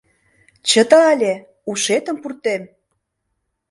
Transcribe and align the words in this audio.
Чыте 0.69 0.97
але, 1.11 1.33
ушетым 1.69 2.17
пуртем! 2.21 2.61